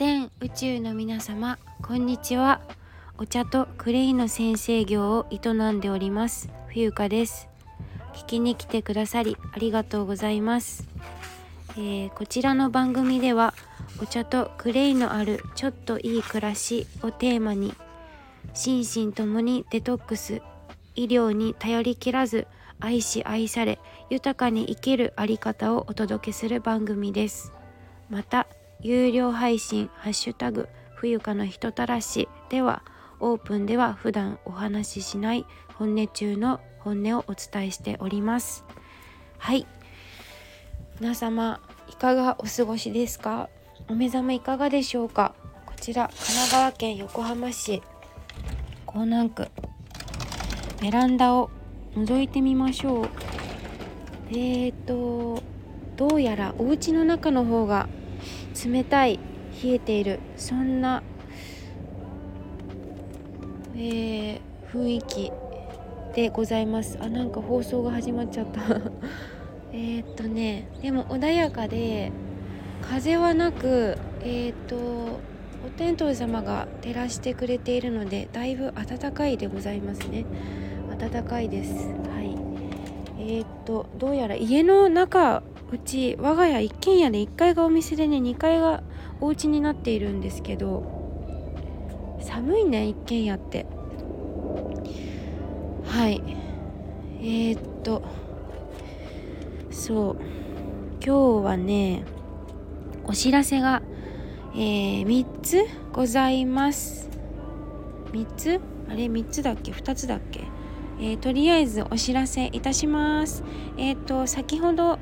[0.00, 2.62] 全宇宙の皆様こんにちは。
[3.18, 7.50] お茶とクレイの先生業を営んでおります冬香です。
[8.14, 10.88] 聞きに来てくださりありがとうございます、
[11.76, 13.52] えーこちらの番組では
[14.02, 17.74] お茶とクレイのあるちょっといい暮らしをテーマに
[18.54, 20.40] 心身ともにデトックス
[20.96, 22.46] 医療に頼り切らず
[22.80, 23.78] 愛し愛され
[24.08, 27.52] 豊かに生きるあり方をお届けする番組です。
[28.08, 28.46] また
[28.82, 32.82] 有料配信ハッシュタグ冬香の人たらしでは
[33.20, 35.44] オープンでは普段お話ししない
[35.74, 38.64] 本音中の本音をお伝えしております。
[39.36, 39.66] はい。
[40.98, 43.50] 皆様いかがお過ごしですか？
[43.88, 45.34] お目覚めいかがでしょうか？
[45.66, 47.82] こちら神奈川県横浜市。
[48.86, 49.48] 港南区
[50.80, 51.50] ベランダを
[51.94, 53.08] 覗いてみましょう。
[54.30, 55.42] えーと
[55.96, 57.86] どうやらお家の中の方が
[58.66, 59.18] 冷たい
[59.62, 60.20] 冷えている。
[60.36, 61.02] そんな、
[63.74, 64.40] えー
[64.72, 65.32] 雰囲気
[66.14, 66.96] でございます。
[67.00, 68.60] あなんか放送が始まっちゃった。
[69.72, 72.12] えっとねでも穏やかで
[72.80, 80.24] 風はなくえーっとお天道様が照らしてくれているのでだいぶ暖かいでございますね。
[80.98, 81.88] 暖かいです。
[81.88, 82.36] はい。
[83.18, 85.42] えーっとどうやら家の中
[85.72, 88.82] うち我が家一軒家で1階がお店でね2階が
[89.20, 93.66] お家になっているんですけど寒いね一軒家って。
[95.84, 96.22] はい。
[97.20, 98.02] えー、っと
[99.70, 100.16] そう。
[101.04, 102.04] 今日はね
[103.04, 103.82] お知らせが、
[104.54, 107.08] えー、3つございます。
[108.12, 108.60] 3つ？
[108.88, 110.44] あれ？3つだっけ？2つだっけ？
[111.00, 113.42] えーとりあえずお知らせいたします。
[113.76, 114.98] えっ、と先ほど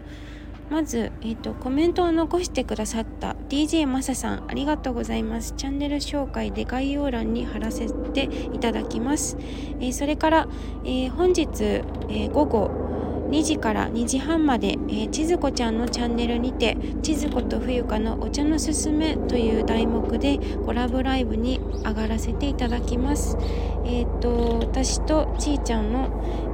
[0.70, 5.54] まず、えー、とコメントを残してくださった DJ マサさんありがとうございます。
[5.56, 9.36] チャンネル紹介で概要欄に貼らせていただきます、
[9.80, 10.48] えーそれから、
[10.84, 12.70] えー本日、えー午後
[13.28, 23.36] 2時から2時半まで、えー、ちずこちゃんのチャンネルにて「ちずこと冬香のお茶のすすめ」という題目でコラボライブに上がらせていただきます。
[23.84, 26.08] えー、と私とちーちゃんの、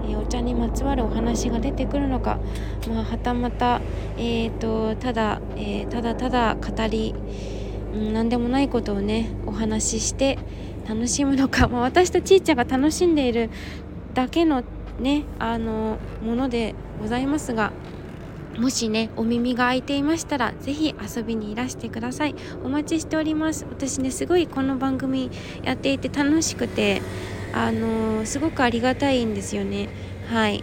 [0.09, 2.39] えーお茶にまつわるお話が出てくるのか、
[2.89, 3.81] まあ、はたまた、
[4.17, 7.15] えー、とただ、えーただただ語り、
[7.94, 10.39] うん、何でもないことをねお話しして
[10.89, 13.50] 楽しむのか、まあ、私とちーちゃんが楽しんでいる
[14.15, 14.62] だけの
[15.00, 17.73] ねあのものでございますが
[18.59, 22.35] もしねお耳が開いていましたらぜひ遊びにいらしてください。
[22.65, 23.67] お待ちしております。
[23.69, 25.31] 私ねすごいこの番組
[25.63, 27.03] やっていて楽しくて
[27.53, 29.89] あのーすごくありがたいんですよね。
[30.29, 30.63] はい。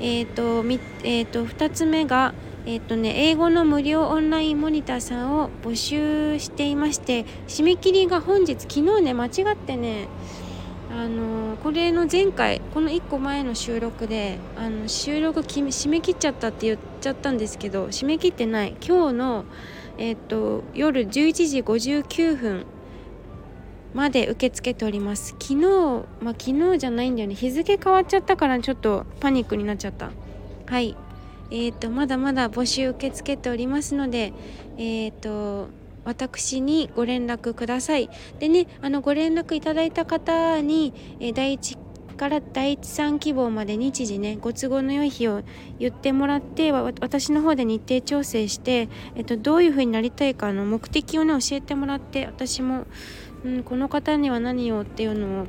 [0.00, 0.64] えっ、と
[1.02, 10.08] えっ、と2つ目がえっ、とね英語の無料オンラインモニターさんを募集していまして締め切りが本日昨日ね間違ってね
[10.96, 18.74] あのこれの前回この1個前の収録であの収録き締め切っちゃったって言っちゃったんですけど締め切ってない。
[18.80, 19.44] 今日の、
[19.98, 22.66] えっと夜11時59分
[23.92, 25.36] まで受け付けております。
[25.38, 25.56] 昨日
[26.22, 27.34] まあ昨日じゃないんだよね。
[27.34, 30.12] 日付変わっちゃったからちょっとパニックになっちゃった。
[30.66, 30.96] はい。
[31.50, 34.32] えっ、とまだまだ募集受け付けておりますので
[34.78, 35.68] えっ、と
[36.06, 38.08] 私にご連絡ください。
[38.38, 41.76] でね、あのご連絡いただいた方に、え第一
[42.16, 45.42] から第一産希望まで日時ねご都合の良い日を
[45.78, 52.86] 言ってもらって私の方で日程調整して、えっと、どういう風になりたいかの目的をね教えてもらって私も、
[53.44, 55.46] うん、この方には何をっていうのを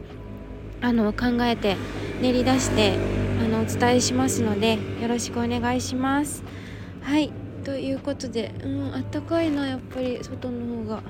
[0.82, 1.76] あの考えて
[2.22, 2.98] 練り出して
[3.42, 6.44] あのお伝えしますのでよろしくお願いします。
[7.02, 11.04] はいということでうんあったかいなやっぱり外の方が。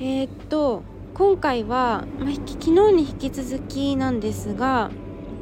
[0.00, 0.82] えーっと
[1.14, 4.90] 今回は、まあ、昨日に引き続きなんですが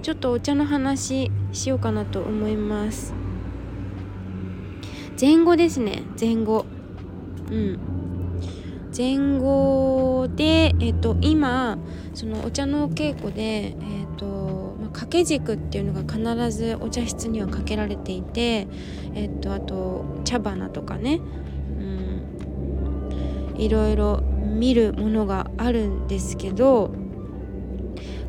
[0.02, 3.14] ちょっとお茶の話しようかなと思います。
[5.18, 6.66] 前後ですね前後。
[7.50, 7.78] うん
[8.94, 11.78] 前後で、えっと、今
[12.12, 13.42] そのお茶のお稽古で、
[13.80, 13.97] えっ、
[15.08, 18.68] 掛け軸っていうのが必ずお茶室にはかけられていて、
[19.14, 21.20] えっと、あと茶花とかね、
[21.78, 21.82] う
[23.54, 26.92] ん、いろいろ見るものがあるんですけど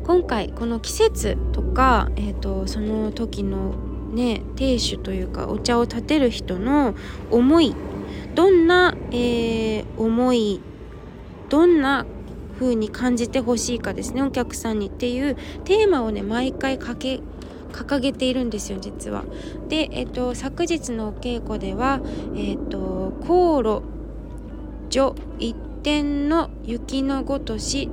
[0.04, 3.74] 今回この季節とか、えっと、その時の
[4.14, 6.94] ね亭主というかお茶を立てる人の
[7.30, 7.76] 思い
[8.34, 10.62] どんな、えー思い
[11.50, 12.06] どんな
[12.60, 17.20] 風に感じてほしいかですねお客さんにっていうテーマをね毎回かけ
[17.72, 19.24] 掲げているんですよ実は。
[19.68, 22.00] で、えっと、昨日のお稽古では、
[22.36, 23.82] えっと、香炉
[24.90, 25.54] 女一
[25.84, 27.88] 点の雪のごとし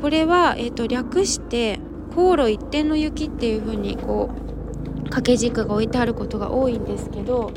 [0.00, 1.80] これは、えーと、略して
[2.14, 7.52] 航路一点の雪っていう風にこう掛け軸が置いてあることが多いんですけど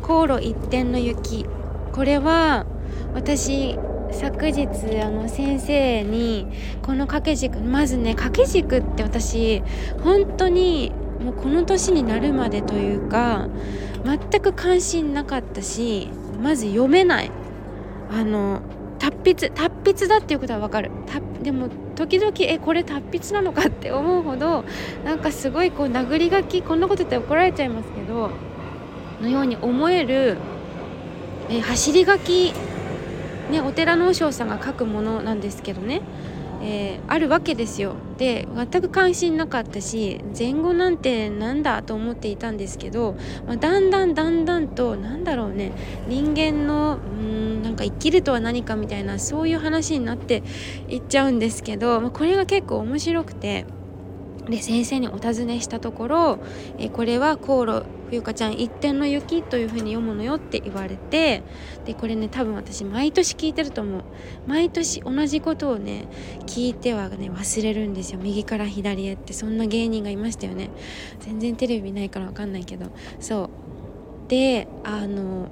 [0.00, 1.44] 航路一点の雪
[1.92, 2.66] これは
[3.14, 3.78] 私
[4.14, 4.68] 昨日
[5.02, 6.46] あの先生に
[6.82, 9.62] この掛け軸まずね掛け軸って私
[10.02, 13.48] 本当にもうこの年になるまでというか
[14.04, 16.10] 全く関心なかったし
[16.42, 17.30] まず読めない。
[18.10, 18.60] あの
[18.98, 20.90] 達筆達筆だっていうことは分かる。
[21.42, 24.64] でも時々えこれ達筆なのかって思うほど
[25.04, 28.30] なんかすごいこう殴り書きこんなこと言って怒られちゃいますけど
[29.20, 30.38] のように思える
[31.50, 32.52] え走り書き
[33.54, 36.02] ねお寺の和尚さんが書くものなんですけどね。
[36.66, 37.94] えー、あるわけですよ。
[38.16, 43.16] で全く関心なかったし前後なんてなんだと思っていたんですけど、
[43.46, 45.72] まあ、だんだんだんだんとなんだろうね。
[46.08, 50.42] 人間のうんなんか生きるとは何かみたいなそういう話になって
[50.88, 53.66] いっちゃうんですけど、まあ、これが結構面白くて。
[54.48, 56.38] で先生にお尋ねしたところ
[56.78, 61.42] 「えこれは航路冬香ちゃん一点の雪」というふうに読むのよって言われて
[61.84, 64.02] でこれね多分私毎年聞いてると思う。
[64.46, 66.06] 毎年同じことをね
[66.46, 68.20] 聞いてはね忘れるんですよ。
[68.22, 69.32] 右から左へって。
[69.32, 70.70] そんな芸人がいましたよね。
[71.20, 72.86] 全然テレビないから分かんないけど。
[73.20, 74.28] そう。
[74.28, 75.48] であの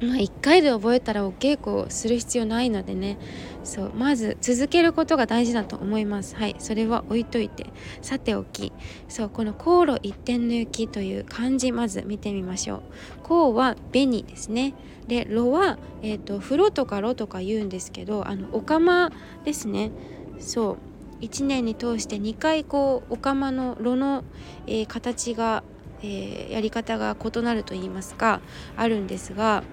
[0.00, 3.18] まあ、1回で覚えたらお稽古をする必要ないのでね。
[3.64, 6.36] そうまず続けることが大事だと思います。
[6.36, 7.66] はいそれは置いといて。
[8.00, 8.72] さておき。
[9.08, 12.82] そうこの「航路一点の雪」という漢字まず見てみましょう
[13.22, 14.74] 「航」は紅ですね。
[15.06, 19.12] で「炉は、えーと、風呂とか炉とか言うんですけどあのお釜
[19.44, 19.90] ですね。
[20.38, 20.78] そ
[21.20, 24.22] う1年に通して2回こうお釜の炉の、
[24.66, 25.64] えー、形が、
[26.02, 28.40] えー、やり方が異なると言いますか
[28.76, 29.64] あるんですが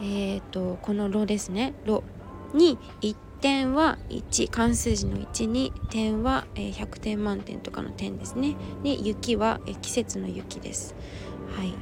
[0.00, 2.02] えーと、この「ろ」ですね「ろ」
[2.54, 8.56] に1点は1関数字の1に点は100点満点とかの点ですね。
[8.82, 10.94] で雪は季節の雪です。
[11.56, 11.74] はい、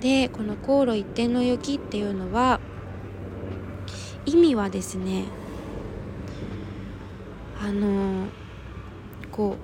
[0.00, 2.60] でこの「航路一点の雪」っていうのは
[4.26, 5.24] 意味はですね
[7.62, 8.26] あの
[9.32, 9.56] こ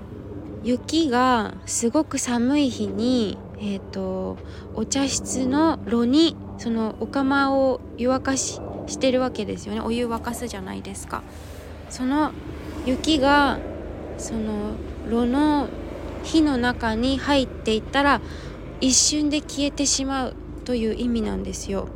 [0.62, 4.38] う雪がすごく寒い日に、えーと
[4.74, 9.80] お茶室の炉にそのお釜を湯沸かししてるわけですよね。
[9.80, 11.22] お湯沸かすじゃないですか。
[11.88, 12.32] その
[12.86, 13.58] 雪が
[14.18, 14.72] その
[15.08, 15.68] 炉の
[16.22, 18.20] 火の中に入っていったら
[18.80, 21.88] 一瞬で消えてしまうという意味なんですよ。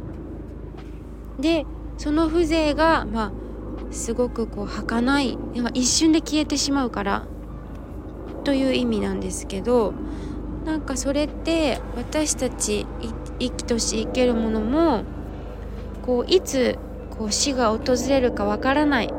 [1.39, 1.67] で
[1.97, 3.33] その風情がまあ
[3.91, 5.39] すごくこう儚い。
[5.75, 7.27] 一瞬で消えてしまうから
[8.45, 9.95] という意味なんですけど
[10.69, 12.87] なんかそれって私たち
[13.39, 15.03] 生きとし生けるものも
[16.03, 16.79] こういつ
[17.09, 19.11] こう死が訪れるかわからない。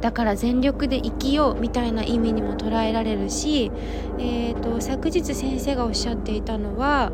[0.00, 3.72] だから全力で生きようみたいな意味にも捉えられるし、
[4.18, 7.10] えーと、昨日先生がおっしゃっていたのは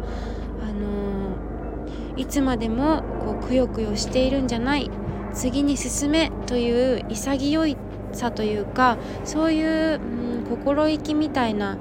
[0.60, 4.90] あのー、いつまでもこうくよくよしているんじゃない。
[5.32, 7.76] 次に進めという潔い
[8.12, 11.78] さというかそういう、うん、心意気みたいな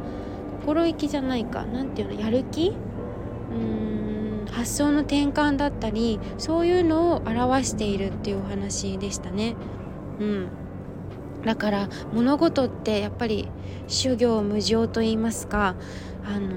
[0.62, 1.65] 心意気じゃないか。
[1.65, 2.22] 何ていうの？
[2.22, 2.70] やる気？
[2.70, 4.46] うーん。
[4.51, 9.56] 発想の転換だったりそういうのを表しているっていうお話でしたね。
[10.20, 10.48] うん。
[11.46, 13.50] だから物事ってやっぱり
[13.88, 15.75] 修行無常と言いますか
[16.24, 16.50] あの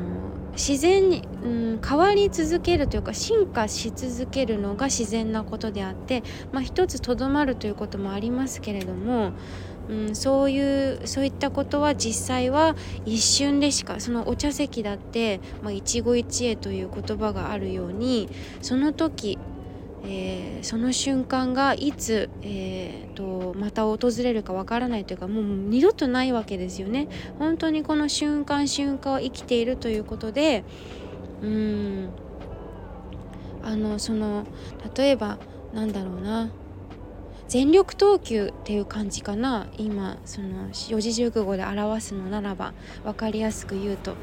[0.56, 9.32] 自然に、うん、変わり続けるというか進化し続けるのが自然なことであって、まあ、一つとどまるということもありますけれども
[9.88, 18.28] うん、そういうそういったことは実際は一瞬でしかそのお茶席だって、まあ、一期一会という言葉があるように
[18.62, 19.38] その時、
[20.06, 27.08] えー、その瞬間がいつ、えーと、また訪れるかわからないというかもう二度とないわけですよね。
[27.38, 30.64] 本当にこの瞬間瞬間を生きているということで
[31.42, 32.08] うん。
[33.62, 34.44] あのその
[34.94, 35.38] 例えば
[35.72, 36.50] なんだろうな。
[37.46, 39.66] 全力投球っていう感じかな。
[39.76, 42.72] 今その四字熟語で表すのならば
[43.04, 44.16] 分かりやすく言うと。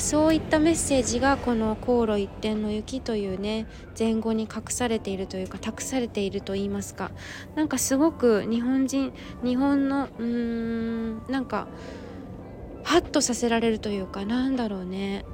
[0.00, 3.66] そういったメッセージがこの「航路一点の雪」というね
[3.98, 7.10] 前後に隠されているというか託されていると言いますか。
[7.56, 11.68] なんかすごく日本人日本のうーんなんか
[12.84, 15.24] ハッとさせられるというかなんだろうね。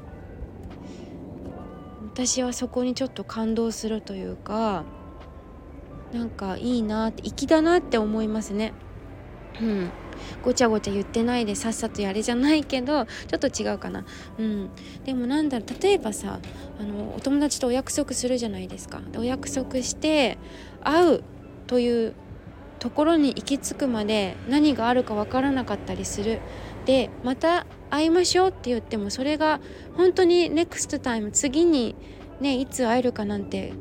[2.12, 4.84] 私はそこにちょっと感動するというか
[6.12, 8.72] なんかいいなって粋だなって思いますね。
[9.60, 9.90] うん。
[10.42, 14.04] ごちゃごちゃ言ってないでさっさとやれじゃないけどちょっと違うかな。
[14.38, 14.70] うん。
[15.04, 16.40] でもなんだろう例えばさ
[16.78, 19.00] あのお友達とお約束するじゃないですか。
[19.16, 20.38] お約束して
[20.82, 21.24] 会う
[21.66, 22.14] という
[22.78, 26.40] ところに行き着くまで何があるか分からなかったりする。
[26.84, 29.60] でまた会いましょうって言ってもそれが
[29.96, 31.96] 本当にネクストタイム次に
[32.40, 33.72] ねいつ会えるかなんて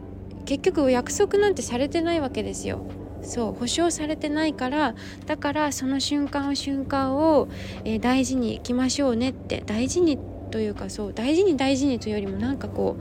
[0.45, 2.85] 結局お約束なんてされてないわけですよ。
[3.23, 7.47] そう保証されてないからだからその瞬間瞬間を、
[7.85, 10.17] えー、大事にいきましょうねって大事に
[10.51, 12.97] というかそう大事に大事にというよりもなんかこ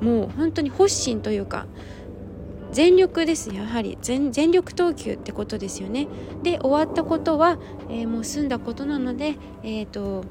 [0.00, 1.66] うもう本当に発心というか
[2.72, 6.08] 全力ですやはり全力投球ってことですよね。
[6.42, 10.24] で終わったことは、えー、もう済んだことなのでえっ、ー、と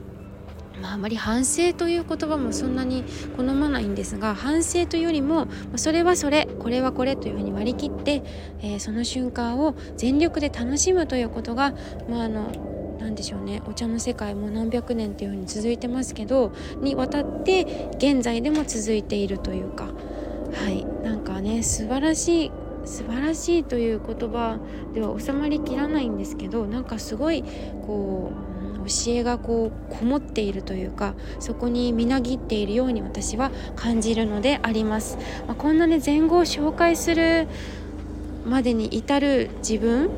[0.81, 3.03] まあ、あまり反省という言葉もそんなに
[3.37, 8.23] 好まないんですが反省というよりもそれはそれこれはこれというふうに割り切って、
[8.61, 11.73] えー、その瞬間を全力で楽しむということが、
[12.09, 12.51] まあ、あの
[12.99, 22.51] 何でしょうねお茶の世界も何百年というふうに続いてますけどにわたって現在でも続いているというかはいなんかね素晴らしい
[22.85, 24.59] 素晴らしいという言葉
[24.93, 27.43] では収まりきらないんですけどなんかすごい
[27.85, 28.54] こう
[28.85, 35.17] 教えがこうこもっているというかそこにみなぎっているように私は感じるのであります。
[35.47, 37.47] まあ、こんなね前後を紹介する
[38.45, 40.09] までに至る自分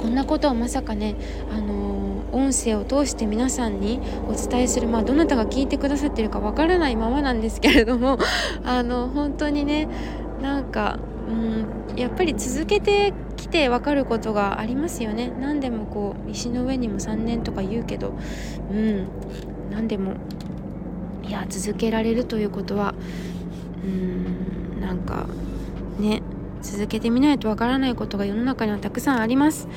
[0.00, 1.16] こんなことをまさかね
[1.52, 1.96] あの
[2.32, 8.18] 音声を通して皆さんにお伝えするまあどなたが聞いてくださってるかわからないままなんですけれども
[8.64, 9.88] あの本当にね
[10.42, 13.12] なんかうんやっぱり続けて
[13.46, 18.14] きて分かることがありますよね何でもこう石の上にも3年とか言うけど
[18.70, 19.06] うん
[19.70, 20.14] 何でも
[21.24, 22.94] いや続けられるということは
[23.84, 25.26] うんなんか
[25.98, 26.22] ね
[26.62, 29.68] 続けてみないとわからないことが世の中にはたくさんあります。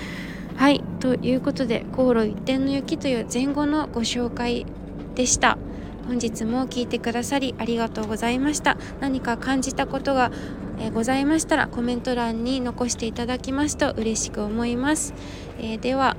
[0.56, 4.66] はいということで「航路一点の雪」という前後のご紹介
[5.16, 5.58] でした。
[6.08, 10.32] 本日も聞いてくださりありがとうございました何か感じたことが、
[10.80, 15.14] えー、ございましたらコメント欄に残していただきますと嬉しく思います、
[15.60, 16.16] えー、では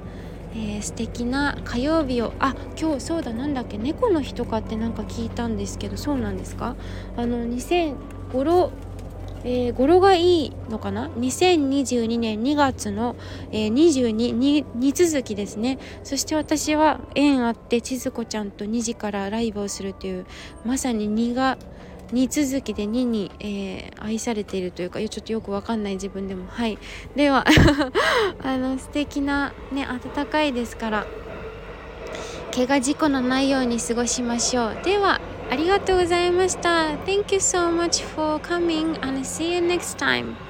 [0.52, 6.74] えー、素敵な火曜日をあ今日そうだなんだっけ猫の日とかってなんか聞いたんですけどそうなんですか？
[7.16, 8.70] あの2005
[9.42, 13.16] えー、語呂がいいのかな？2022年2月の、
[13.52, 15.78] えー、22にに続きですね。
[16.04, 20.26] そして私は縁あって千鶴子ちゃんと2時からライブをするという
[20.66, 21.56] まさに2が
[22.12, 26.46] 2続きで2に、えー、愛されているというかちょっとよくわかんない自分でも。
[26.48, 26.78] はい。
[27.16, 27.44] では
[28.42, 31.06] あの素敵なね暖かいですから
[32.54, 34.76] 怪我事故のないように過ごしましょう。
[34.84, 36.96] ではありがとうございました。
[37.04, 40.49] Thank you so much for coming and see you next time.